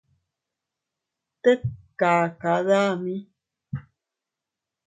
[1.41, 1.61] Tet
[1.99, 3.15] kaka dami.